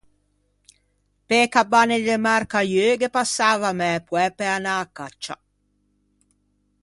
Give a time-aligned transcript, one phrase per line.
[1.27, 5.35] Pe-e Cabanne de Marcaieu ghe passava mæ poæ pe anâ à caccia.